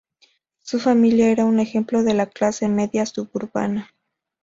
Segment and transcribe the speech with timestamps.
[0.63, 3.91] Su familia era un ejemplo de la clase media suburbana.